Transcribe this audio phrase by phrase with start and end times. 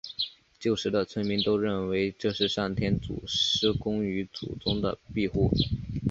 [0.59, 5.51] 旧时的村民都认为这是上天祖师公与祖宗的庇护。